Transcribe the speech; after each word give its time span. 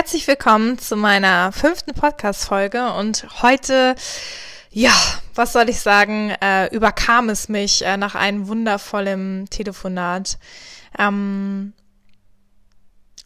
Herzlich 0.00 0.26
willkommen 0.26 0.78
zu 0.78 0.96
meiner 0.96 1.52
fünften 1.52 1.92
Podcast-Folge 1.92 2.94
und 2.94 3.42
heute, 3.42 3.94
ja, 4.70 4.94
was 5.34 5.52
soll 5.52 5.68
ich 5.68 5.80
sagen, 5.80 6.30
äh, 6.40 6.74
überkam 6.74 7.28
es 7.28 7.50
mich 7.50 7.84
äh, 7.84 7.98
nach 7.98 8.14
einem 8.14 8.48
wundervollen 8.48 9.50
Telefonat. 9.50 10.38
Ähm, 10.98 11.74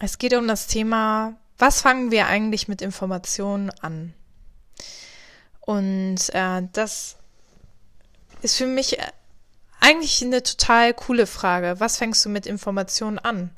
es 0.00 0.18
geht 0.18 0.34
um 0.34 0.48
das 0.48 0.66
Thema, 0.66 1.36
was 1.58 1.80
fangen 1.80 2.10
wir 2.10 2.26
eigentlich 2.26 2.66
mit 2.66 2.82
Informationen 2.82 3.70
an? 3.80 4.12
Und 5.60 6.34
äh, 6.34 6.62
das 6.72 7.18
ist 8.42 8.56
für 8.56 8.66
mich 8.66 8.98
äh, 8.98 9.12
eigentlich 9.78 10.24
eine 10.24 10.42
total 10.42 10.92
coole 10.92 11.28
Frage. 11.28 11.76
Was 11.78 11.98
fängst 11.98 12.24
du 12.24 12.30
mit 12.30 12.46
Informationen 12.46 13.20
an? 13.20 13.50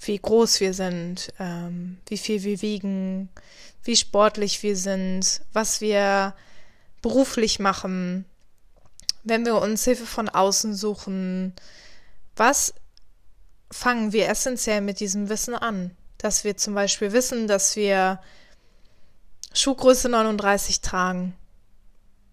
Wie 0.00 0.18
groß 0.18 0.60
wir 0.60 0.74
sind, 0.74 1.32
ähm, 1.38 1.98
wie 2.06 2.18
viel 2.18 2.42
wir 2.42 2.62
wiegen, 2.62 3.28
wie 3.82 3.96
sportlich 3.96 4.62
wir 4.62 4.76
sind, 4.76 5.40
was 5.52 5.80
wir 5.80 6.34
beruflich 7.02 7.58
machen, 7.58 8.24
wenn 9.22 9.44
wir 9.44 9.56
uns 9.56 9.84
Hilfe 9.84 10.06
von 10.06 10.28
außen 10.28 10.74
suchen, 10.74 11.54
was 12.36 12.74
fangen 13.70 14.12
wir 14.12 14.28
essentiell 14.28 14.80
mit 14.80 15.00
diesem 15.00 15.28
Wissen 15.28 15.54
an? 15.54 15.90
Dass 16.18 16.44
wir 16.44 16.56
zum 16.56 16.74
Beispiel 16.74 17.12
wissen, 17.12 17.48
dass 17.48 17.76
wir 17.76 18.20
Schuhgröße 19.52 20.08
39 20.08 20.80
tragen. 20.80 21.34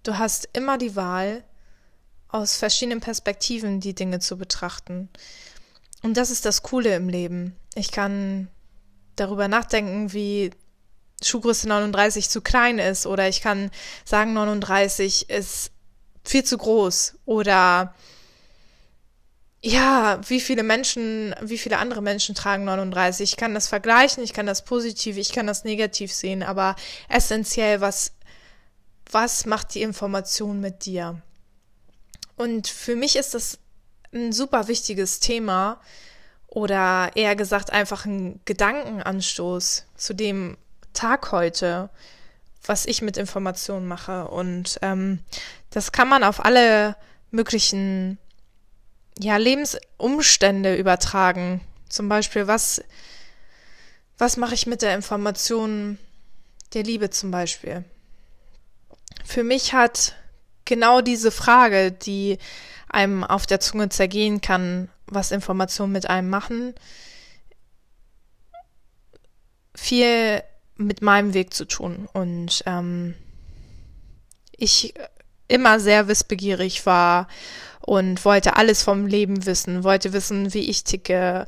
Du 0.04 0.18
hast 0.18 0.50
immer 0.54 0.78
die 0.78 0.96
Wahl, 0.96 1.44
aus 2.34 2.58
verschiedenen 2.58 3.00
Perspektiven 3.00 3.80
die 3.80 3.94
Dinge 3.94 4.20
zu 4.20 4.38
betrachten. 4.38 5.10
Und 6.04 6.18
das 6.18 6.30
ist 6.30 6.46
das 6.46 6.62
Coole 6.62 6.96
im 6.96 7.10
Leben. 7.10 7.56
Ich 7.76 7.92
kann 7.92 8.50
darüber 9.16 9.48
nachdenken, 9.48 10.14
wie 10.14 10.52
Schuhgröße 11.24 11.68
39 11.68 12.30
zu 12.30 12.42
klein 12.42 12.78
ist 12.78 13.06
oder 13.06 13.28
ich 13.30 13.42
kann 13.42 13.72
sagen, 14.04 14.34
39 14.34 15.30
ist 15.30 15.72
viel 16.26 16.44
zu 16.44 16.58
groß 16.58 17.16
oder 17.26 17.96
ja, 19.62 20.20
wie 20.28 20.42
viele 20.42 20.62
Menschen, 20.62 21.34
wie 21.42 21.58
viele 21.58 21.78
andere 21.78 22.02
Menschen 22.02 22.36
tragen 22.36 22.66
39? 22.66 23.32
Ich 23.32 23.38
kann 23.38 23.54
das 23.54 23.70
vergleichen, 23.70 24.22
ich 24.22 24.34
kann 24.34 24.46
das 24.46 24.66
positiv, 24.66 25.16
ich 25.16 25.32
kann 25.32 25.48
das 25.48 25.64
negativ 25.64 26.12
sehen, 26.12 26.44
aber 26.44 26.76
essentiell, 27.08 27.80
was, 27.80 28.12
was 29.10 29.46
macht 29.46 29.74
die 29.74 29.82
Information 29.82 30.60
mit 30.60 30.86
dir? 30.86 31.22
Und 32.36 32.68
für 32.68 32.98
mich 32.98 33.16
ist 33.16 33.36
das 33.36 33.60
ein 34.14 34.32
super 34.32 34.68
wichtiges 34.68 35.20
Thema 35.20 35.80
oder 36.48 37.12
eher 37.16 37.36
gesagt 37.36 37.72
einfach 37.72 38.06
ein 38.06 38.40
Gedankenanstoß 38.46 39.86
zu 39.96 40.14
dem 40.14 40.58
Tag 40.94 41.32
heute, 41.32 41.90
was 42.66 42.86
ich 42.86 43.02
mit 43.02 43.18
Informationen 43.18 43.88
mache. 43.88 44.28
Und 44.28 44.80
ähm, 44.82 45.20
das 45.72 45.92
kann 45.92 46.08
man 46.08 46.24
auf 46.24 46.46
alle 46.46 46.96
möglichen 47.32 48.20
ja, 49.20 49.38
Lebensumstände 49.38 50.76
übertragen. 50.76 51.62
Zum 51.90 52.10
Beispiel, 52.10 52.48
was, 52.48 52.84
was 54.18 54.38
mache 54.38 54.54
ich 54.54 54.68
mit 54.68 54.82
der 54.82 54.96
Information 54.96 55.98
der 56.74 56.84
Liebe 56.84 57.10
zum 57.10 57.32
Beispiel? 57.32 57.84
Für 59.26 59.44
mich 59.44 59.74
hat 59.74 60.16
genau 60.66 61.02
diese 61.02 61.32
Frage, 61.32 61.92
die 61.92 62.38
einem 62.94 63.24
auf 63.24 63.46
der 63.46 63.60
Zunge 63.60 63.90
zergehen 63.90 64.42
kann, 64.42 64.90
was 65.08 65.32
Informationen 65.32 65.92
mit 65.92 66.10
einem 66.10 66.30
machen, 66.30 66.74
viel 69.76 70.42
mit 70.78 71.02
meinem 71.02 71.34
Weg 71.34 71.54
zu 71.54 71.66
tun. 71.66 72.08
Und 72.14 72.64
ähm, 72.66 73.16
ich 74.56 74.94
immer 75.48 75.80
sehr 75.80 76.08
wissbegierig 76.08 76.86
war 76.86 77.28
und 77.82 78.24
wollte 78.26 78.56
alles 78.56 78.82
vom 78.84 79.08
Leben 79.08 79.46
wissen, 79.46 79.84
wollte 79.84 80.14
wissen, 80.14 80.54
wie 80.54 80.70
ich 80.70 80.84
ticke, 80.84 81.48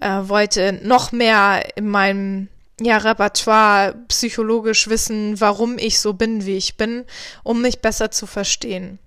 äh, 0.00 0.20
wollte 0.22 0.80
noch 0.82 1.12
mehr 1.12 1.76
in 1.76 1.88
meinem 1.88 2.48
ja, 2.80 2.98
Repertoire 2.98 3.94
psychologisch 4.08 4.88
wissen, 4.88 5.40
warum 5.40 5.78
ich 5.78 5.98
so 5.98 6.14
bin, 6.14 6.46
wie 6.46 6.56
ich 6.56 6.76
bin, 6.76 7.04
um 7.42 7.62
mich 7.62 7.80
besser 7.80 8.10
zu 8.10 8.26
verstehen. 8.26 8.98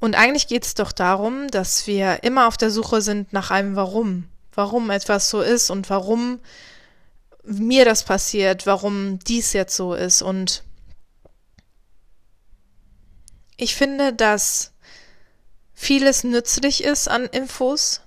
Und 0.00 0.14
eigentlich 0.14 0.46
geht 0.46 0.64
es 0.64 0.74
doch 0.74 0.92
darum, 0.92 1.48
dass 1.48 1.86
wir 1.86 2.22
immer 2.22 2.46
auf 2.46 2.56
der 2.56 2.70
Suche 2.70 3.02
sind 3.02 3.32
nach 3.32 3.50
einem 3.50 3.76
Warum. 3.76 4.28
Warum 4.52 4.90
etwas 4.90 5.30
so 5.30 5.40
ist 5.40 5.70
und 5.70 5.90
warum 5.90 6.40
mir 7.44 7.84
das 7.84 8.04
passiert, 8.04 8.66
warum 8.66 9.18
dies 9.20 9.52
jetzt 9.52 9.76
so 9.76 9.94
ist. 9.94 10.22
Und 10.22 10.62
ich 13.56 13.74
finde, 13.74 14.12
dass 14.12 14.72
vieles 15.74 16.24
nützlich 16.24 16.84
ist 16.84 17.08
an 17.08 17.26
Infos, 17.26 18.02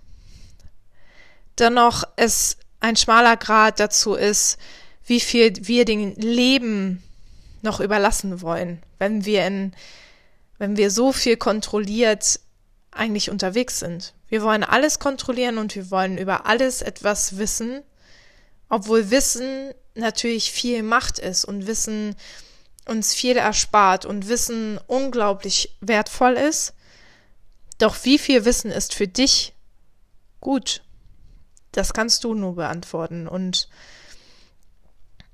dennoch 1.58 2.04
es 2.16 2.58
ein 2.80 2.96
schmaler 2.96 3.38
Grad 3.38 3.80
dazu 3.80 4.16
ist, 4.16 4.58
wie 5.06 5.20
viel 5.20 5.54
wir 5.68 5.86
dem 5.86 6.14
Leben 6.16 7.04
noch 7.62 7.80
überlassen 7.80 8.42
wollen, 8.42 8.82
wenn 8.98 9.26
wir 9.26 9.46
in 9.46 9.74
wenn 10.62 10.78
wir 10.78 10.92
so 10.92 11.12
viel 11.12 11.38
kontrolliert 11.38 12.40
eigentlich 12.92 13.32
unterwegs 13.32 13.80
sind. 13.80 14.14
Wir 14.28 14.44
wollen 14.44 14.64
alles 14.64 15.00
kontrollieren 15.00 15.58
und 15.58 15.74
wir 15.74 15.90
wollen 15.90 16.20
über 16.20 16.46
alles 16.46 16.84
etwas 16.84 17.40
wissen, 17.40 17.82
obwohl 18.70 19.10
Wissen 19.10 19.74
natürlich 19.96 20.52
viel 20.52 20.84
Macht 20.84 21.18
ist 21.18 21.46
und 21.46 21.66
Wissen 21.66 22.16
uns 22.86 23.16
viel 23.16 23.38
erspart 23.38 24.06
und 24.06 24.28
Wissen 24.28 24.80
unglaublich 24.86 25.76
wertvoll 25.82 26.34
ist. 26.34 26.76
Doch 27.80 27.96
wie 28.04 28.20
viel 28.20 28.46
Wissen 28.46 28.70
ist 28.70 28.94
für 28.94 29.08
dich 29.08 29.56
gut? 30.42 30.84
Das 31.72 31.92
kannst 31.92 32.24
du 32.24 32.36
nur 32.36 32.54
beantworten. 32.54 33.28
Und 33.28 33.68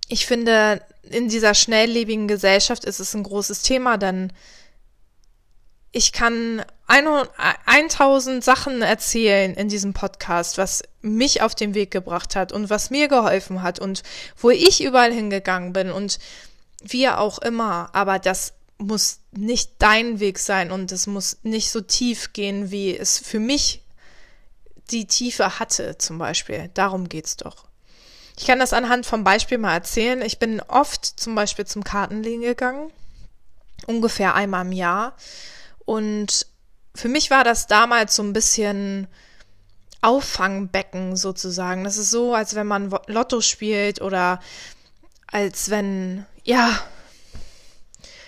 ich 0.07 0.25
finde, 0.25 0.81
in 1.03 1.27
dieser 1.27 1.53
schnelllebigen 1.53 2.29
Gesellschaft 2.29 2.85
ist 2.85 3.01
es 3.01 3.13
ein 3.13 3.23
großes 3.23 3.63
Thema, 3.63 3.97
denn 3.97 4.31
ich 5.97 6.11
kann 6.11 6.63
1000 6.85 8.43
Sachen 8.43 8.83
erzählen 8.83 9.55
in 9.55 9.67
diesem 9.67 9.93
Podcast, 9.93 10.59
was 10.59 10.83
mich 11.01 11.41
auf 11.41 11.55
den 11.55 11.73
Weg 11.73 11.89
gebracht 11.89 12.35
hat 12.35 12.51
und 12.51 12.69
was 12.69 12.91
mir 12.91 13.07
geholfen 13.07 13.63
hat 13.63 13.79
und 13.79 14.03
wo 14.37 14.51
ich 14.51 14.83
überall 14.83 15.11
hingegangen 15.11 15.73
bin 15.73 15.91
und 15.91 16.19
wie 16.83 17.09
auch 17.09 17.39
immer. 17.39 17.89
Aber 17.93 18.19
das 18.19 18.53
muss 18.77 19.21
nicht 19.31 19.71
dein 19.79 20.19
Weg 20.19 20.37
sein 20.37 20.71
und 20.71 20.91
es 20.91 21.07
muss 21.07 21.39
nicht 21.41 21.71
so 21.71 21.81
tief 21.81 22.31
gehen, 22.31 22.69
wie 22.69 22.95
es 22.95 23.17
für 23.17 23.39
mich 23.39 23.81
die 24.91 25.07
Tiefe 25.07 25.57
hatte, 25.59 25.97
zum 25.97 26.19
Beispiel. 26.19 26.69
Darum 26.75 27.09
geht's 27.09 27.37
doch. 27.37 27.65
Ich 28.37 28.45
kann 28.45 28.59
das 28.59 28.71
anhand 28.71 29.07
vom 29.07 29.23
Beispiel 29.23 29.57
mal 29.57 29.73
erzählen. 29.73 30.21
Ich 30.21 30.37
bin 30.37 30.61
oft 30.61 31.03
zum 31.05 31.33
Beispiel 31.33 31.65
zum 31.65 31.83
Kartenlegen 31.83 32.43
gegangen, 32.43 32.91
ungefähr 33.87 34.35
einmal 34.35 34.63
im 34.63 34.73
Jahr. 34.73 35.17
Und 35.87 36.45
für 36.95 37.07
mich 37.07 37.31
war 37.31 37.45
das 37.45 37.67
damals 37.67 38.17
so 38.17 38.21
ein 38.21 38.33
bisschen 38.33 39.07
Auffangbecken 40.01 41.15
sozusagen. 41.15 41.85
Das 41.85 41.95
ist 41.95 42.11
so, 42.11 42.33
als 42.33 42.55
wenn 42.55 42.67
man 42.67 42.93
Lotto 43.07 43.39
spielt 43.39 44.01
oder 44.01 44.41
als 45.27 45.69
wenn, 45.69 46.25
ja, 46.43 46.77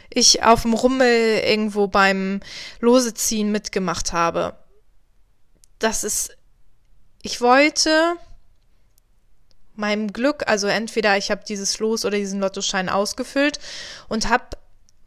ich 0.09 0.41
auf 0.41 0.61
dem 0.61 0.73
Rummel 0.73 1.41
irgendwo 1.43 1.87
beim 1.87 2.39
Loseziehen 2.79 3.51
mitgemacht 3.51 4.13
habe. 4.13 4.57
Das 5.79 6.05
ist, 6.05 6.37
ich 7.21 7.41
wollte 7.41 8.15
meinem 9.75 10.13
Glück, 10.13 10.47
also 10.47 10.67
entweder 10.67 11.17
ich 11.17 11.29
habe 11.29 11.43
dieses 11.43 11.77
Los 11.79 12.05
oder 12.05 12.17
diesen 12.17 12.39
Lottoschein 12.39 12.87
ausgefüllt 12.87 13.59
und 14.07 14.29
habe 14.29 14.45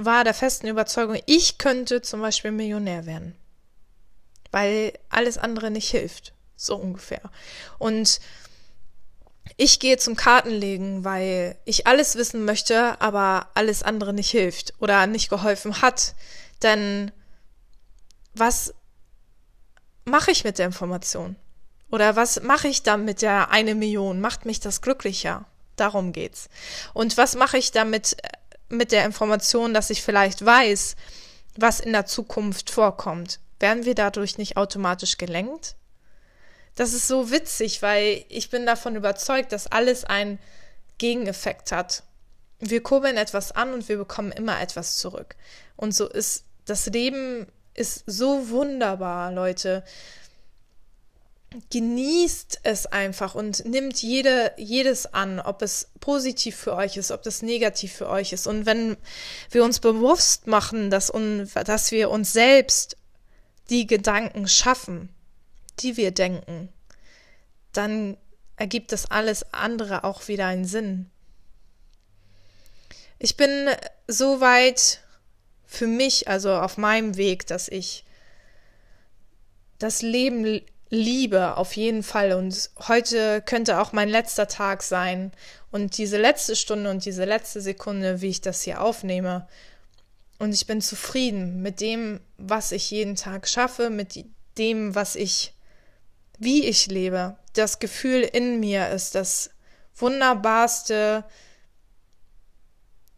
war 0.04 0.24
der 0.24 0.34
festen 0.34 0.68
Überzeugung, 0.68 1.18
ich 1.26 1.58
könnte 1.58 2.02
zum 2.02 2.20
Beispiel 2.20 2.52
Millionär 2.52 3.06
werden. 3.06 3.34
Weil 4.50 4.92
alles 5.08 5.38
andere 5.38 5.70
nicht 5.70 5.90
hilft. 5.90 6.32
So 6.56 6.76
ungefähr. 6.76 7.22
Und 7.78 8.20
ich 9.56 9.80
gehe 9.80 9.96
zum 9.96 10.16
Kartenlegen, 10.16 11.04
weil 11.04 11.56
ich 11.64 11.86
alles 11.86 12.16
wissen 12.16 12.44
möchte, 12.44 13.00
aber 13.00 13.48
alles 13.54 13.82
andere 13.82 14.12
nicht 14.12 14.30
hilft 14.30 14.74
oder 14.78 15.06
nicht 15.06 15.28
geholfen 15.28 15.82
hat. 15.82 16.14
Denn 16.62 17.10
was 18.34 18.74
mache 20.04 20.30
ich 20.30 20.44
mit 20.44 20.58
der 20.58 20.66
Information? 20.66 21.36
Oder 21.90 22.16
was 22.16 22.42
mache 22.42 22.68
ich 22.68 22.82
dann 22.82 23.04
mit 23.04 23.20
der 23.20 23.50
eine 23.50 23.74
Million? 23.74 24.20
Macht 24.20 24.46
mich 24.46 24.60
das 24.60 24.80
glücklicher? 24.80 25.44
Darum 25.76 26.12
geht's. 26.12 26.48
Und 26.94 27.16
was 27.16 27.34
mache 27.34 27.58
ich 27.58 27.72
damit 27.72 28.16
mit 28.72 28.92
der 28.92 29.04
Information, 29.04 29.74
dass 29.74 29.90
ich 29.90 30.02
vielleicht 30.02 30.44
weiß, 30.44 30.96
was 31.56 31.80
in 31.80 31.92
der 31.92 32.06
Zukunft 32.06 32.70
vorkommt, 32.70 33.38
werden 33.60 33.84
wir 33.84 33.94
dadurch 33.94 34.38
nicht 34.38 34.56
automatisch 34.56 35.18
gelenkt? 35.18 35.76
Das 36.74 36.94
ist 36.94 37.06
so 37.06 37.30
witzig, 37.30 37.82
weil 37.82 38.24
ich 38.28 38.50
bin 38.50 38.64
davon 38.66 38.96
überzeugt, 38.96 39.52
dass 39.52 39.66
alles 39.66 40.04
ein 40.04 40.38
Gegeneffekt 40.98 41.70
hat. 41.70 42.02
Wir 42.58 42.82
kurbeln 42.82 43.16
etwas 43.16 43.52
an 43.52 43.74
und 43.74 43.88
wir 43.88 43.98
bekommen 43.98 44.32
immer 44.32 44.60
etwas 44.60 44.96
zurück. 44.96 45.36
Und 45.76 45.94
so 45.94 46.08
ist 46.08 46.44
das 46.64 46.86
Leben 46.86 47.46
ist 47.74 48.04
so 48.06 48.48
wunderbar, 48.50 49.32
Leute. 49.32 49.82
Genießt 51.70 52.60
es 52.62 52.86
einfach 52.86 53.34
und 53.34 53.64
nimmt 53.64 54.00
jede, 54.02 54.52
jedes 54.56 55.12
an, 55.12 55.40
ob 55.40 55.62
es 55.62 55.90
positiv 56.00 56.56
für 56.56 56.74
euch 56.74 56.96
ist, 56.96 57.10
ob 57.10 57.22
das 57.22 57.42
negativ 57.42 57.92
für 57.92 58.08
euch 58.08 58.32
ist. 58.32 58.46
Und 58.46 58.66
wenn 58.66 58.96
wir 59.50 59.64
uns 59.64 59.80
bewusst 59.80 60.46
machen, 60.46 60.90
dass, 60.90 61.12
un, 61.12 61.50
dass 61.64 61.90
wir 61.90 62.10
uns 62.10 62.32
selbst 62.32 62.96
die 63.70 63.86
Gedanken 63.86 64.48
schaffen, 64.48 65.08
die 65.80 65.96
wir 65.96 66.10
denken, 66.10 66.68
dann 67.72 68.16
ergibt 68.56 68.92
das 68.92 69.10
alles 69.10 69.52
andere 69.52 70.04
auch 70.04 70.28
wieder 70.28 70.46
einen 70.46 70.64
Sinn. 70.64 71.10
Ich 73.18 73.36
bin 73.36 73.68
so 74.08 74.40
weit 74.40 75.00
für 75.66 75.86
mich, 75.86 76.28
also 76.28 76.52
auf 76.54 76.76
meinem 76.76 77.16
Weg, 77.16 77.46
dass 77.46 77.68
ich 77.68 78.04
das 79.78 80.02
Leben 80.02 80.60
liebe, 80.92 81.56
auf 81.56 81.74
jeden 81.74 82.02
Fall. 82.02 82.34
Und 82.34 82.70
heute 82.86 83.40
könnte 83.42 83.80
auch 83.80 83.92
mein 83.92 84.10
letzter 84.10 84.46
Tag 84.46 84.82
sein. 84.82 85.32
Und 85.70 85.96
diese 85.96 86.18
letzte 86.18 86.54
Stunde 86.54 86.90
und 86.90 87.04
diese 87.06 87.24
letzte 87.24 87.62
Sekunde, 87.62 88.20
wie 88.20 88.28
ich 88.28 88.42
das 88.42 88.62
hier 88.62 88.82
aufnehme. 88.82 89.48
Und 90.38 90.52
ich 90.52 90.66
bin 90.66 90.82
zufrieden 90.82 91.62
mit 91.62 91.80
dem, 91.80 92.20
was 92.36 92.72
ich 92.72 92.90
jeden 92.90 93.16
Tag 93.16 93.48
schaffe, 93.48 93.88
mit 93.88 94.24
dem, 94.58 94.94
was 94.94 95.16
ich, 95.16 95.54
wie 96.38 96.66
ich 96.66 96.88
lebe. 96.88 97.36
Das 97.54 97.78
Gefühl 97.78 98.20
in 98.20 98.60
mir 98.60 98.90
ist 98.90 99.14
das 99.14 99.50
wunderbarste, 99.96 101.24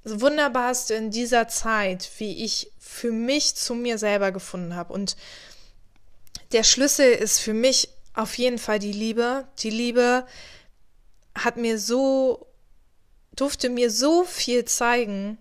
das 0.05 0.21
Wunderbarste 0.21 0.95
in 0.95 1.11
dieser 1.11 1.49
Zeit, 1.49 2.09
wie 2.19 2.45
ich 2.45 2.71
für 2.79 3.11
mich 3.11 3.57
zu 3.57 3.75
mir 3.75 3.99
selber 3.99 4.31
gefunden 4.31 4.77
habe. 4.77 4.93
Und 4.93 5.17
der 6.55 6.63
Schlüssel 6.63 7.13
ist 7.13 7.41
für 7.41 7.53
mich 7.53 7.89
auf 8.15 8.39
jeden 8.39 8.59
Fall 8.59 8.79
die 8.79 8.93
Liebe. 8.93 9.47
Die 9.59 9.71
Liebe 9.71 10.25
hat 11.35 11.57
mir 11.57 11.81
so, 11.81 12.47
durfte 13.35 13.69
mir 13.69 13.91
so 13.91 14.23
viel 14.25 14.65
zeigen. 14.65 15.37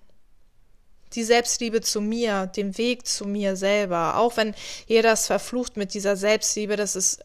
Die 1.13 1.23
Selbstliebe 1.23 1.81
zu 1.81 2.01
mir, 2.01 2.47
den 2.47 2.79
Weg 2.79 3.05
zu 3.05 3.25
mir 3.25 3.55
selber. 3.55 4.17
Auch 4.17 4.37
wenn 4.37 4.55
ihr 4.87 5.03
das 5.03 5.27
verflucht 5.27 5.77
mit 5.77 5.93
dieser 5.93 6.15
Selbstliebe, 6.15 6.75
das 6.75 6.95
ist, 6.95 7.23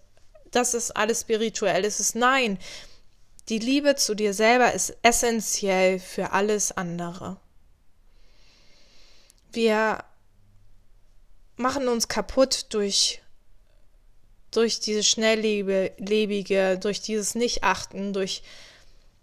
das 0.50 0.74
ist 0.74 0.94
alles 0.94 1.22
spirituell. 1.22 1.86
Es 1.86 1.98
ist 1.98 2.14
nein. 2.14 2.58
Die 3.48 3.58
Liebe 3.58 3.96
zu 3.96 4.14
dir 4.14 4.34
selber 4.34 4.74
ist 4.74 4.98
essentiell 5.00 5.98
für 5.98 6.32
alles 6.32 6.72
andere. 6.72 7.38
Wir 9.50 10.04
machen 11.56 11.88
uns 11.88 12.08
kaputt 12.08 12.66
durch, 12.68 13.22
durch 14.50 14.80
dieses 14.80 15.06
Schnelllebige, 15.08 16.78
durch 16.78 17.00
dieses 17.00 17.34
Nichtachten, 17.34 18.12
durch 18.12 18.42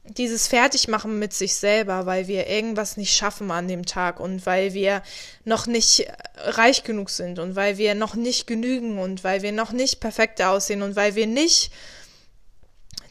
dieses 0.07 0.47
Fertigmachen 0.47 1.17
mit 1.17 1.33
sich 1.33 1.55
selber, 1.55 2.05
weil 2.05 2.27
wir 2.27 2.47
irgendwas 2.47 2.95
nicht 2.95 3.15
schaffen 3.15 3.49
an 3.49 3.67
dem 3.67 3.85
Tag 3.85 4.19
und 4.19 4.45
weil 4.45 4.73
wir 4.73 5.01
noch 5.45 5.65
nicht 5.65 6.07
reich 6.35 6.83
genug 6.83 7.09
sind 7.09 7.39
und 7.39 7.55
weil 7.55 7.77
wir 7.77 7.95
noch 7.95 8.13
nicht 8.15 8.45
genügen 8.45 8.99
und 8.99 9.23
weil 9.23 9.41
wir 9.41 9.51
noch 9.51 9.71
nicht 9.71 9.99
perfekt 9.99 10.41
aussehen 10.41 10.83
und 10.83 10.95
weil 10.95 11.15
wir 11.15 11.25
nicht 11.25 11.71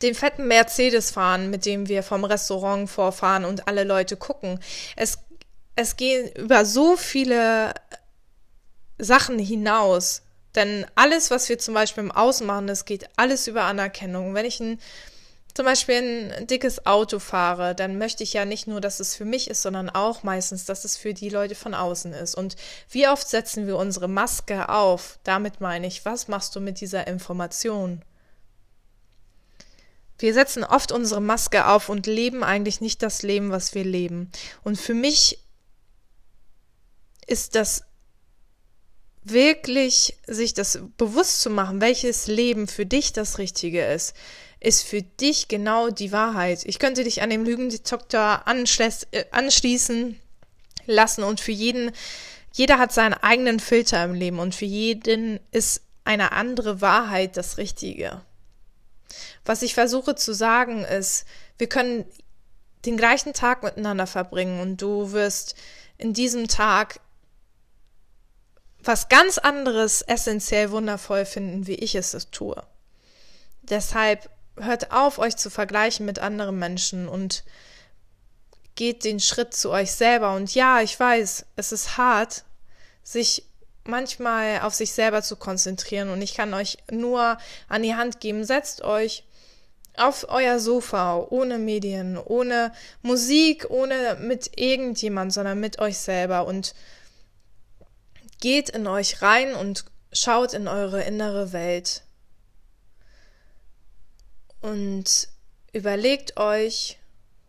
den 0.02 0.14
fetten 0.14 0.46
Mercedes 0.46 1.10
fahren, 1.10 1.50
mit 1.50 1.66
dem 1.66 1.88
wir 1.88 2.02
vom 2.02 2.24
Restaurant 2.24 2.88
vorfahren 2.88 3.44
und 3.44 3.66
alle 3.66 3.84
Leute 3.84 4.16
gucken. 4.16 4.60
Es, 4.96 5.18
es 5.76 5.96
gehen 5.96 6.30
über 6.36 6.64
so 6.64 6.96
viele 6.96 7.74
Sachen 8.98 9.38
hinaus. 9.38 10.22
Denn 10.54 10.86
alles, 10.94 11.30
was 11.30 11.48
wir 11.48 11.58
zum 11.58 11.74
Beispiel 11.74 12.04
im 12.04 12.12
Außen 12.12 12.46
machen, 12.46 12.66
das 12.66 12.84
geht 12.84 13.08
alles 13.16 13.46
über 13.48 13.64
Anerkennung. 13.64 14.34
Wenn 14.34 14.46
ich 14.46 14.60
ein, 14.60 14.78
zum 15.52 15.64
Beispiel 15.64 15.96
ein 15.96 16.46
dickes 16.46 16.86
Auto 16.86 17.18
fahre, 17.18 17.74
dann 17.74 17.98
möchte 17.98 18.22
ich 18.22 18.32
ja 18.32 18.44
nicht 18.44 18.66
nur, 18.66 18.80
dass 18.80 19.00
es 19.00 19.16
für 19.16 19.24
mich 19.24 19.50
ist, 19.50 19.62
sondern 19.62 19.90
auch 19.90 20.22
meistens, 20.22 20.64
dass 20.64 20.84
es 20.84 20.96
für 20.96 21.12
die 21.12 21.28
Leute 21.28 21.54
von 21.54 21.74
außen 21.74 22.12
ist. 22.12 22.34
Und 22.36 22.56
wie 22.88 23.08
oft 23.08 23.28
setzen 23.28 23.66
wir 23.66 23.76
unsere 23.76 24.08
Maske 24.08 24.68
auf? 24.68 25.18
Damit 25.24 25.60
meine 25.60 25.86
ich, 25.86 26.04
was 26.04 26.28
machst 26.28 26.54
du 26.54 26.60
mit 26.60 26.80
dieser 26.80 27.06
Information? 27.08 28.02
Wir 30.18 30.32
setzen 30.32 30.62
oft 30.62 30.92
unsere 30.92 31.20
Maske 31.20 31.66
auf 31.66 31.88
und 31.88 32.06
leben 32.06 32.44
eigentlich 32.44 32.80
nicht 32.80 33.02
das 33.02 33.22
Leben, 33.22 33.50
was 33.50 33.74
wir 33.74 33.84
leben. 33.84 34.30
Und 34.62 34.78
für 34.78 34.94
mich 34.94 35.40
ist 37.26 37.56
das 37.56 37.82
wirklich 39.24 40.18
sich 40.26 40.54
das 40.54 40.78
bewusst 40.96 41.40
zu 41.40 41.50
machen, 41.50 41.80
welches 41.80 42.26
Leben 42.26 42.68
für 42.68 42.86
dich 42.86 43.12
das 43.12 43.38
Richtige 43.38 43.84
ist, 43.84 44.14
ist 44.60 44.84
für 44.84 45.02
dich 45.02 45.48
genau 45.48 45.90
die 45.90 46.12
Wahrheit. 46.12 46.60
Ich 46.64 46.78
könnte 46.78 47.04
dich 47.04 47.22
an 47.22 47.30
dem 47.30 47.44
Lügendetektor 47.44 48.44
äh, 48.46 49.24
anschließen 49.30 50.20
lassen 50.86 51.24
und 51.24 51.40
für 51.40 51.52
jeden, 51.52 51.90
jeder 52.52 52.78
hat 52.78 52.92
seinen 52.92 53.14
eigenen 53.14 53.60
Filter 53.60 54.04
im 54.04 54.14
Leben 54.14 54.38
und 54.38 54.54
für 54.54 54.64
jeden 54.66 55.40
ist 55.50 55.82
eine 56.04 56.32
andere 56.32 56.80
Wahrheit 56.80 57.36
das 57.36 57.58
Richtige. 57.58 58.20
Was 59.44 59.62
ich 59.62 59.74
versuche 59.74 60.14
zu 60.14 60.34
sagen 60.34 60.84
ist, 60.84 61.24
wir 61.58 61.68
können 61.68 62.04
den 62.84 62.96
gleichen 62.96 63.32
Tag 63.32 63.62
miteinander 63.62 64.06
verbringen 64.06 64.60
und 64.60 64.82
du 64.82 65.12
wirst 65.12 65.54
in 65.96 66.12
diesem 66.12 66.48
Tag 66.48 67.00
was 68.86 69.08
ganz 69.08 69.38
anderes 69.38 70.02
essentiell 70.02 70.70
wundervoll 70.70 71.24
finden, 71.24 71.66
wie 71.66 71.74
ich 71.74 71.94
es 71.94 72.12
tue. 72.30 72.62
Deshalb 73.62 74.28
hört 74.56 74.92
auf, 74.92 75.18
euch 75.18 75.36
zu 75.36 75.50
vergleichen 75.50 76.06
mit 76.06 76.18
anderen 76.18 76.58
Menschen 76.58 77.08
und 77.08 77.44
geht 78.74 79.04
den 79.04 79.20
Schritt 79.20 79.54
zu 79.54 79.70
euch 79.70 79.92
selber. 79.92 80.34
Und 80.34 80.54
ja, 80.54 80.80
ich 80.80 80.98
weiß, 80.98 81.46
es 81.56 81.72
ist 81.72 81.96
hart, 81.96 82.44
sich 83.02 83.44
manchmal 83.84 84.60
auf 84.60 84.74
sich 84.74 84.92
selber 84.92 85.22
zu 85.22 85.36
konzentrieren. 85.36 86.10
Und 86.10 86.22
ich 86.22 86.34
kann 86.34 86.54
euch 86.54 86.78
nur 86.90 87.38
an 87.68 87.82
die 87.82 87.94
Hand 87.94 88.20
geben, 88.20 88.44
setzt 88.44 88.82
euch 88.82 89.24
auf 89.96 90.26
euer 90.28 90.58
Sofa, 90.58 91.18
ohne 91.30 91.58
Medien, 91.58 92.18
ohne 92.18 92.72
Musik, 93.02 93.66
ohne 93.70 94.16
mit 94.20 94.58
irgendjemand, 94.58 95.32
sondern 95.32 95.60
mit 95.60 95.78
euch 95.78 95.98
selber 95.98 96.46
und 96.46 96.74
Geht 98.40 98.70
in 98.70 98.86
euch 98.86 99.22
rein 99.22 99.54
und 99.54 99.84
schaut 100.12 100.52
in 100.54 100.68
eure 100.68 101.02
innere 101.02 101.52
Welt. 101.52 102.02
Und 104.60 105.28
überlegt 105.72 106.38
euch, 106.38 106.98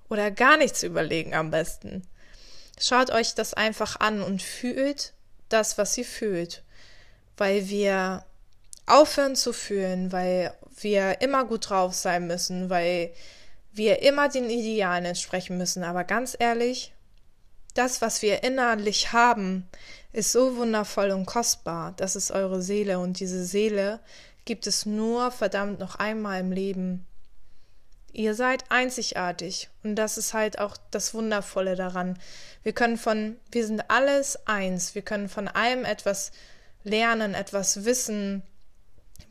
oder 0.10 0.32
gar 0.32 0.58
nichts 0.58 0.84
überlegen 0.84 1.34
am 1.34 1.52
besten. 1.52 2.08
Schaut 2.80 3.10
euch 3.10 3.36
das 3.36 3.54
einfach 3.54 4.00
an 4.00 4.22
und 4.22 4.42
fühlt 4.42 5.14
das, 5.50 5.78
was 5.78 5.98
ihr 5.98 6.06
fühlt. 6.06 6.64
Weil 7.38 7.70
wir 7.70 8.26
aufhören 8.86 9.36
zu 9.36 9.54
fühlen, 9.54 10.12
weil 10.12 10.54
wir 10.78 11.22
immer 11.22 11.46
gut 11.46 11.70
drauf 11.70 11.94
sein 11.94 12.28
müssen, 12.28 12.70
weil 12.70 13.14
wir 13.72 14.02
immer 14.02 14.30
den 14.30 14.50
Idealen 14.50 15.06
entsprechen 15.06 15.58
müssen. 15.58 15.84
Aber 15.84 16.04
ganz 16.04 16.36
ehrlich, 16.38 16.94
das, 17.74 18.02
was 18.02 18.22
wir 18.22 18.44
innerlich 18.44 19.12
haben, 19.12 19.68
ist 20.16 20.32
so 20.32 20.56
wundervoll 20.56 21.12
und 21.12 21.26
kostbar. 21.26 21.94
Das 21.98 22.16
ist 22.16 22.32
eure 22.32 22.62
Seele 22.62 23.00
und 23.00 23.20
diese 23.20 23.44
Seele 23.44 24.00
gibt 24.46 24.66
es 24.66 24.86
nur 24.86 25.30
verdammt 25.30 25.80
noch 25.80 25.96
einmal 25.96 26.40
im 26.40 26.54
Leben. 26.54 27.06
Ihr 28.14 28.34
seid 28.34 28.64
einzigartig 28.72 29.70
und 29.84 29.98
das 29.98 30.18
ist 30.18 30.34
halt 30.34 30.58
auch 30.58 30.78
das 30.90 31.14
Wundervolle 31.14 31.76
daran. 31.76 32.18
Wir 32.64 32.72
können 32.72 32.98
von, 32.98 33.36
wir 33.52 33.68
sind 33.68 33.90
alles 33.90 34.48
eins. 34.48 34.96
Wir 34.96 35.02
können 35.02 35.28
von 35.28 35.50
allem 35.50 35.84
etwas 35.84 36.32
lernen, 36.86 37.34
etwas 37.34 37.84
wissen, 37.84 38.42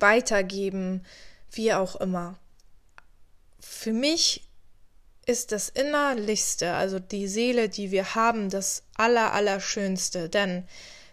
weitergeben, 0.01 1.03
wie 1.51 1.73
auch 1.73 1.97
immer. 1.97 2.39
Für 3.59 3.95
mich 3.95 4.47
ist 5.27 5.53
das 5.53 5.69
Innerlichste, 5.69 6.75
also 6.75 6.99
die 6.99 7.29
Seele, 7.29 7.69
die 7.69 7.91
wir 7.91 8.15
haben, 8.15 8.51
das 8.51 8.83
Aller, 8.97 9.33
Allerschönste. 9.33 10.29
Denn 10.29 10.67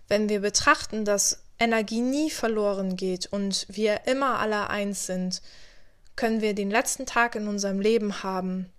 wenn 0.08 0.30
wir 0.30 0.42
betrachten, 0.42 1.06
dass 1.06 1.44
Energie 1.60 2.02
nie 2.02 2.30
verloren 2.30 2.96
geht 2.96 3.28
und 3.28 3.66
wir 3.70 4.08
immer 4.08 4.40
alle 4.40 4.70
eins 4.70 5.06
sind, 5.06 5.42
können 6.16 6.42
wir 6.42 6.54
den 6.54 6.70
letzten 6.70 7.06
Tag 7.06 7.36
in 7.36 7.48
unserem 7.48 7.80
Leben 7.80 8.24
haben 8.24 8.72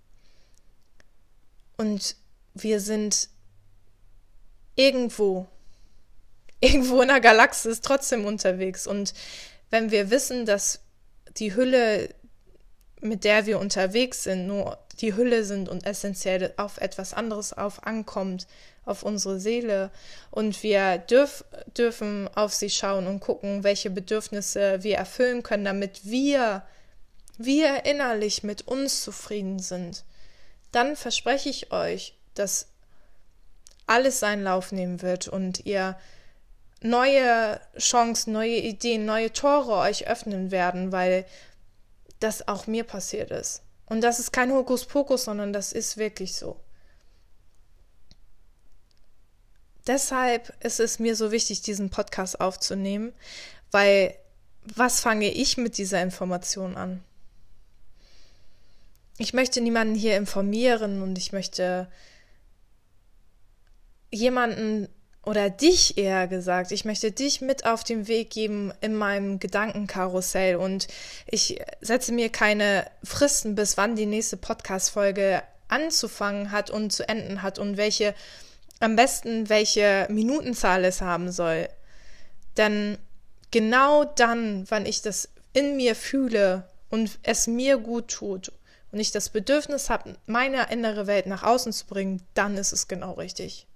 und 1.77 2.15
wir 2.53 2.79
sind 2.79 3.29
irgendwo, 4.75 5.47
irgendwo 6.59 7.01
in 7.01 7.07
der 7.07 7.19
Galaxis 7.19 7.81
trotzdem 7.81 8.25
unterwegs. 8.25 8.85
Und 8.85 9.13
wenn 9.69 9.91
wir 9.91 10.09
wissen, 10.11 10.45
dass 10.45 10.81
die 11.37 11.55
Hülle 11.55 12.13
mit 13.01 13.23
der 13.23 13.45
wir 13.45 13.59
unterwegs 13.59 14.23
sind, 14.23 14.47
nur 14.47 14.77
die 15.01 15.15
Hülle 15.15 15.43
sind 15.43 15.69
und 15.69 15.85
essentiell 15.85 16.53
auf 16.57 16.77
etwas 16.77 17.13
anderes 17.13 17.53
auf 17.53 17.83
ankommt, 17.83 18.47
auf 18.85 19.03
unsere 19.03 19.39
Seele. 19.39 19.91
Und 20.31 20.63
wir 20.63 20.97
dürf, 20.97 21.45
dürfen 21.77 22.29
auf 22.35 22.53
sie 22.53 22.69
schauen 22.69 23.07
und 23.07 23.19
gucken, 23.19 23.63
welche 23.63 23.89
Bedürfnisse 23.89 24.83
wir 24.83 24.97
erfüllen 24.97 25.43
können, 25.43 25.65
damit 25.65 26.01
wir, 26.05 26.63
wir 27.37 27.85
innerlich 27.85 28.43
mit 28.43 28.67
uns 28.67 29.03
zufrieden 29.03 29.59
sind. 29.59 30.03
Dann 30.71 30.95
verspreche 30.95 31.49
ich 31.49 31.71
euch, 31.71 32.17
dass 32.33 32.67
alles 33.85 34.19
seinen 34.19 34.43
Lauf 34.43 34.71
nehmen 34.71 35.01
wird 35.01 35.27
und 35.27 35.65
ihr 35.65 35.97
neue 36.81 37.59
Chancen, 37.77 38.33
neue 38.33 38.57
Ideen, 38.57 39.05
neue 39.05 39.31
Tore 39.31 39.75
euch 39.77 40.07
öffnen 40.07 40.51
werden, 40.51 40.91
weil 40.91 41.25
das 42.19 42.47
auch 42.47 42.67
mir 42.67 42.83
passiert 42.83 43.31
ist. 43.31 43.61
Und 43.93 44.01
das 44.01 44.19
ist 44.19 44.33
kein 44.33 44.51
Hokuspokus, 44.51 45.25
sondern 45.25 45.53
das 45.53 45.71
ist 45.71 45.97
wirklich 45.97 46.33
so. 46.33 46.59
Deshalb 49.85 50.51
ist 50.63 50.79
es 50.79 50.97
mir 50.97 51.15
so 51.15 51.31
wichtig, 51.31 51.61
diesen 51.61 51.91
Podcast 51.91 52.41
aufzunehmen, 52.41 53.13
weil 53.69 54.17
was 54.63 54.99
fange 54.99 55.29
ich 55.29 55.57
mit 55.57 55.77
dieser 55.77 56.01
Information 56.01 56.75
an? 56.75 57.03
Ich 59.19 59.35
möchte 59.35 59.61
niemanden 59.61 59.93
hier 59.93 60.17
informieren 60.17 61.03
und 61.03 61.19
ich 61.19 61.31
möchte 61.31 61.87
jemanden 64.09 64.89
oder 65.25 65.49
dich 65.49 65.97
eher 65.97 66.27
gesagt, 66.27 66.71
ich 66.71 66.83
möchte 66.83 67.11
dich 67.11 67.41
mit 67.41 67.65
auf 67.65 67.83
den 67.83 68.07
Weg 68.07 68.29
geben 68.29 68.73
in 68.81 68.93
meinem 68.95 69.39
Gedankenkarussell 69.39 70.57
und 70.57 70.87
ich 71.25 71.61
setze 71.79 72.11
mir 72.11 72.29
keine 72.29 72.85
Fristen, 73.03 73.55
bis 73.55 73.77
wann 73.77 73.95
die 73.95 74.05
nächste 74.05 74.35
Podcast-Folge 74.35 75.41
anzufangen 75.69 76.51
hat 76.51 76.69
und 76.69 76.91
zu 76.91 77.07
enden 77.07 77.41
hat 77.41 77.57
und 77.57 77.77
welche, 77.77 78.13
am 78.81 78.97
besten 78.97 79.47
welche 79.47 80.07
Minutenzahl 80.09 80.83
es 80.83 81.01
haben 81.01 81.31
soll. 81.31 81.69
Denn 82.57 82.97
genau 83.51 84.03
dann, 84.03 84.65
wann 84.69 84.85
ich 84.85 85.01
das 85.01 85.29
in 85.53 85.77
mir 85.77 85.95
fühle 85.95 86.67
und 86.89 87.17
es 87.23 87.47
mir 87.47 87.77
gut 87.77 88.09
tut 88.09 88.51
und 88.91 88.99
ich 88.99 89.11
das 89.11 89.29
Bedürfnis 89.29 89.89
habe, 89.89 90.17
meine 90.25 90.69
innere 90.69 91.07
Welt 91.07 91.27
nach 91.27 91.43
außen 91.43 91.71
zu 91.71 91.85
bringen, 91.85 92.21
dann 92.33 92.57
ist 92.57 92.73
es 92.73 92.89
genau 92.89 93.13
richtig. 93.13 93.67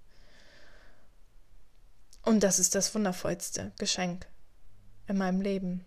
Und 2.28 2.40
das 2.40 2.58
ist 2.58 2.74
das 2.74 2.94
wundervollste 2.94 3.72
Geschenk 3.78 4.26
in 5.06 5.16
meinem 5.16 5.40
Leben. 5.40 5.82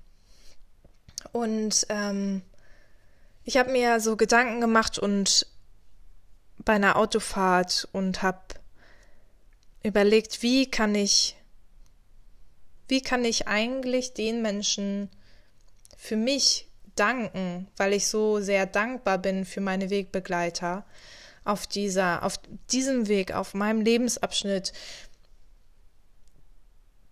Und 1.33 1.85
ähm, 1.89 2.41
ich 3.43 3.57
habe 3.57 3.71
mir 3.71 3.99
so 3.99 4.17
Gedanken 4.17 4.59
gemacht 4.59 4.97
und 4.97 5.45
bei 6.57 6.73
einer 6.73 6.95
Autofahrt 6.95 7.87
und 7.91 8.23
habe 8.23 8.39
überlegt, 9.83 10.41
wie 10.41 10.65
kann 10.65 10.95
ich, 10.95 11.35
wie 12.87 13.03
kann 13.03 13.23
ich 13.23 13.47
eigentlich 13.47 14.15
den 14.15 14.41
Menschen 14.41 15.11
für 15.95 16.15
mich 16.15 16.67
danken, 16.95 17.67
weil 17.77 17.93
ich 17.93 18.07
so 18.07 18.39
sehr 18.39 18.65
dankbar 18.65 19.19
bin 19.19 19.45
für 19.45 19.61
meine 19.61 19.91
Wegbegleiter 19.91 20.87
auf 21.43 21.67
dieser, 21.67 22.23
auf 22.23 22.39
diesem 22.71 23.07
Weg, 23.07 23.31
auf 23.31 23.53
meinem 23.53 23.81
Lebensabschnitt, 23.81 24.73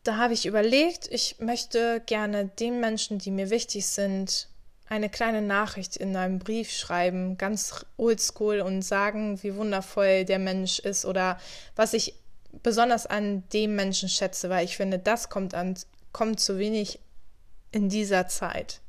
da 0.03 0.17
habe 0.17 0.33
ich 0.33 0.45
überlegt, 0.45 1.07
ich 1.11 1.39
möchte 1.39 2.01
gerne 2.05 2.45
den 2.47 2.79
Menschen, 2.79 3.19
die 3.19 3.31
mir 3.31 3.49
wichtig 3.49 3.87
sind, 3.87 4.47
eine 4.87 5.09
kleine 5.09 5.41
Nachricht 5.41 5.97
in 5.97 6.15
einem 6.15 6.39
Brief 6.39 6.71
schreiben, 6.71 7.37
ganz 7.37 7.85
oldschool 7.97 8.61
und 8.61 8.81
sagen, 8.81 9.41
wie 9.43 9.55
wundervoll 9.55 10.25
der 10.25 10.39
Mensch 10.39 10.79
ist 10.79 11.05
oder 11.05 11.39
was 11.75 11.93
ich 11.93 12.15
besonders 12.63 13.05
an 13.05 13.43
dem 13.53 13.75
Menschen 13.75 14.09
schätze, 14.09 14.49
weil 14.49 14.65
ich 14.65 14.77
finde, 14.77 14.97
das 14.97 15.29
kommt 15.29 15.53
an, 15.53 15.77
kommt 16.11 16.39
zu 16.39 16.57
wenig 16.57 16.99
in 17.71 17.89
dieser 17.89 18.27
Zeit. 18.27 18.81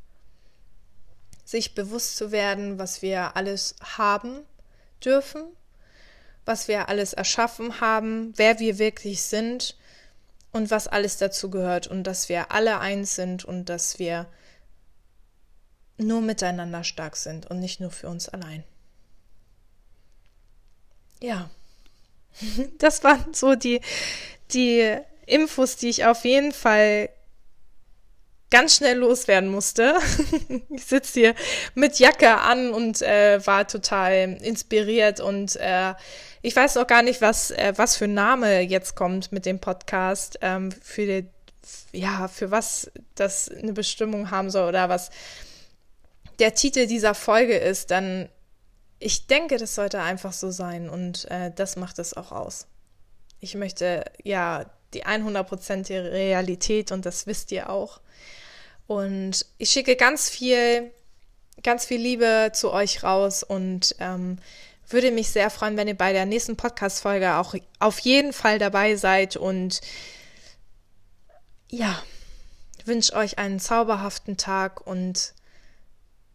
Sich 1.44 1.74
bewusst 1.74 2.16
zu 2.16 2.32
werden, 2.32 2.78
was 2.78 3.02
wir 3.02 3.36
alles 3.36 3.74
haben 3.82 4.40
dürfen, 5.04 5.42
was 6.46 6.66
wir 6.66 6.88
alles 6.88 7.12
erschaffen 7.12 7.82
haben, 7.82 8.32
wer 8.36 8.58
wir 8.58 8.78
wirklich 8.78 9.20
sind 9.22 9.76
und 10.52 10.70
was 10.70 10.88
alles 10.88 11.16
dazu 11.16 11.50
gehört 11.50 11.86
und 11.86 12.04
dass 12.04 12.28
wir 12.28 12.50
alle 12.52 12.80
eins 12.80 13.14
sind 13.14 13.44
und 13.44 13.66
dass 13.68 13.98
wir 13.98 14.26
nur 15.98 16.20
miteinander 16.20 16.82
stark 16.82 17.16
sind 17.16 17.50
und 17.50 17.60
nicht 17.60 17.80
nur 17.80 17.90
für 17.90 18.08
uns 18.08 18.28
allein. 18.28 18.64
Ja, 21.22 21.50
das 22.78 23.04
waren 23.04 23.34
so 23.34 23.54
die, 23.54 23.80
die 24.52 24.96
Infos, 25.26 25.76
die 25.76 25.88
ich 25.88 26.04
auf 26.04 26.24
jeden 26.24 26.52
Fall 26.52 27.10
ganz 28.50 28.76
schnell 28.76 28.98
loswerden 28.98 29.48
musste. 29.50 29.94
ich 30.70 30.84
sitze 30.84 31.20
hier 31.20 31.34
mit 31.74 31.98
Jacke 31.98 32.38
an 32.38 32.72
und 32.72 33.00
äh, 33.02 33.44
war 33.46 33.66
total 33.68 34.38
inspiriert 34.42 35.20
und 35.20 35.56
äh, 35.56 35.94
ich 36.42 36.56
weiß 36.56 36.76
auch 36.78 36.86
gar 36.86 37.02
nicht, 37.02 37.20
was, 37.20 37.50
äh, 37.50 37.72
was 37.76 37.96
für 37.96 38.08
Name 38.08 38.60
jetzt 38.60 38.94
kommt 38.94 39.32
mit 39.32 39.46
dem 39.46 39.60
Podcast, 39.60 40.38
ähm, 40.40 40.72
für 40.72 41.06
die, 41.06 41.28
ja, 41.92 42.28
für 42.28 42.50
was 42.50 42.90
das 43.14 43.48
eine 43.48 43.72
Bestimmung 43.72 44.30
haben 44.30 44.50
soll 44.50 44.68
oder 44.68 44.88
was 44.88 45.10
der 46.38 46.54
Titel 46.54 46.86
dieser 46.86 47.14
Folge 47.14 47.56
ist, 47.56 47.90
dann 47.90 48.28
ich 49.00 49.26
denke, 49.26 49.56
das 49.56 49.74
sollte 49.74 50.00
einfach 50.00 50.32
so 50.32 50.50
sein 50.50 50.88
und 50.88 51.28
äh, 51.30 51.50
das 51.54 51.76
macht 51.76 51.98
es 51.98 52.14
auch 52.14 52.32
aus. 52.32 52.66
Ich 53.40 53.54
möchte 53.54 54.04
ja 54.22 54.66
die 54.92 55.06
100%ige 55.06 56.12
Realität 56.12 56.92
und 56.92 57.06
das 57.06 57.26
wisst 57.26 57.50
ihr 57.50 57.70
auch. 57.70 58.00
Und 58.86 59.46
ich 59.56 59.70
schicke 59.70 59.96
ganz 59.96 60.28
viel, 60.28 60.90
ganz 61.62 61.86
viel 61.86 62.00
Liebe 62.00 62.50
zu 62.52 62.72
euch 62.72 63.02
raus 63.02 63.42
und 63.42 63.96
ähm, 64.00 64.38
würde 64.92 65.10
mich 65.10 65.30
sehr 65.30 65.50
freuen, 65.50 65.76
wenn 65.76 65.88
ihr 65.88 65.96
bei 65.96 66.12
der 66.12 66.26
nächsten 66.26 66.56
Podcast-Folge 66.56 67.36
auch 67.36 67.54
auf 67.78 67.98
jeden 68.00 68.32
Fall 68.32 68.58
dabei 68.58 68.96
seid 68.96 69.36
und 69.36 69.80
ja, 71.70 72.02
wünsche 72.84 73.14
euch 73.14 73.38
einen 73.38 73.60
zauberhaften 73.60 74.36
Tag 74.36 74.86
und 74.86 75.34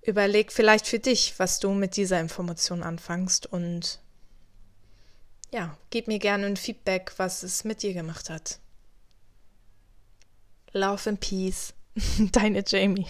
überleg 0.01 0.51
vielleicht 0.51 0.88
für 0.88 1.00
dich, 1.00 1.33
was 1.38 1.59
du 1.59 1.71
mit 1.71 1.97
dieser 1.97 2.19
Information 2.19 2.83
anfängst 2.83 3.47
und 3.47 4.00
ja, 5.51 5.77
gib 5.89 6.07
mir 6.07 6.19
gerne 6.19 6.45
ein 6.47 6.57
Feedback, 6.57 7.13
was 7.17 7.43
es 7.43 7.63
mit 7.63 7.81
dir 7.81 7.93
gemacht 7.93 8.29
hat. 8.29 8.59
Love 10.74 11.09
and 11.09 11.19
Peace. 11.19 11.74
Deine 12.31 12.63
Jamie. 12.65 13.07